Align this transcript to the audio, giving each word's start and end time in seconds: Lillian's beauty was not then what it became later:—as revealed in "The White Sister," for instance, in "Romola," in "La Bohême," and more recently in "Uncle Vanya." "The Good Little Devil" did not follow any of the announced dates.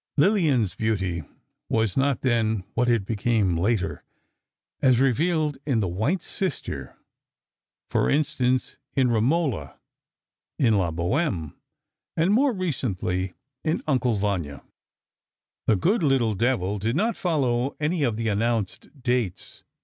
Lillian's 0.17 0.73
beauty 0.73 1.21
was 1.69 1.95
not 1.95 2.21
then 2.21 2.63
what 2.73 2.89
it 2.89 3.05
became 3.05 3.55
later:—as 3.55 4.99
revealed 4.99 5.59
in 5.63 5.79
"The 5.79 5.87
White 5.87 6.23
Sister," 6.23 6.97
for 7.87 8.09
instance, 8.09 8.77
in 8.95 9.11
"Romola," 9.11 9.77
in 10.57 10.75
"La 10.79 10.89
Bohême," 10.89 11.53
and 12.17 12.33
more 12.33 12.51
recently 12.51 13.35
in 13.63 13.83
"Uncle 13.85 14.15
Vanya." 14.15 14.63
"The 15.67 15.75
Good 15.75 16.01
Little 16.01 16.33
Devil" 16.33 16.79
did 16.79 16.95
not 16.95 17.15
follow 17.15 17.75
any 17.79 18.01
of 18.01 18.17
the 18.17 18.27
announced 18.27 18.89
dates. 19.03 19.63